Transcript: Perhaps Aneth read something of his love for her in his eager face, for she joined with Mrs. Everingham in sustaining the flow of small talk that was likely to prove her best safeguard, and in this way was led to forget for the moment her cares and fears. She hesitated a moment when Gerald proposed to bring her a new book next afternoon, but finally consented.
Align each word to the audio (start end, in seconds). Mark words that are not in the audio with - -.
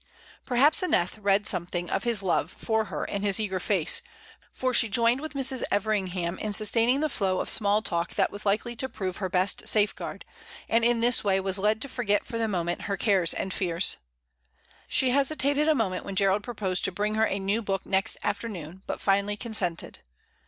Perhaps 0.47 0.81
Aneth 0.81 1.19
read 1.19 1.45
something 1.45 1.87
of 1.91 2.05
his 2.05 2.23
love 2.23 2.49
for 2.49 2.85
her 2.85 3.05
in 3.05 3.21
his 3.21 3.39
eager 3.39 3.59
face, 3.59 4.01
for 4.51 4.73
she 4.73 4.89
joined 4.89 5.21
with 5.21 5.35
Mrs. 5.35 5.61
Everingham 5.69 6.39
in 6.39 6.53
sustaining 6.53 7.01
the 7.01 7.07
flow 7.07 7.39
of 7.39 7.51
small 7.51 7.83
talk 7.83 8.15
that 8.15 8.31
was 8.31 8.43
likely 8.43 8.75
to 8.77 8.89
prove 8.89 9.17
her 9.17 9.29
best 9.29 9.67
safeguard, 9.67 10.25
and 10.67 10.83
in 10.83 11.01
this 11.01 11.23
way 11.23 11.39
was 11.39 11.59
led 11.59 11.79
to 11.83 11.87
forget 11.87 12.25
for 12.25 12.39
the 12.39 12.47
moment 12.47 12.81
her 12.89 12.97
cares 12.97 13.31
and 13.31 13.53
fears. 13.53 13.97
She 14.87 15.11
hesitated 15.11 15.69
a 15.69 15.75
moment 15.75 16.03
when 16.03 16.15
Gerald 16.15 16.41
proposed 16.41 16.83
to 16.85 16.91
bring 16.91 17.13
her 17.13 17.27
a 17.27 17.37
new 17.37 17.61
book 17.61 17.85
next 17.85 18.17
afternoon, 18.23 18.81
but 18.87 18.99
finally 18.99 19.37
consented. 19.37 19.99